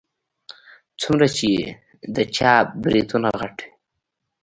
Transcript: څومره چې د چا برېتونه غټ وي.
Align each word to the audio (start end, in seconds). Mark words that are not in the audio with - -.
څومره 1.01 1.27
چې 1.37 1.49
د 2.15 2.17
چا 2.35 2.51
برېتونه 2.81 3.29
غټ 3.39 3.55
وي. 3.63 3.69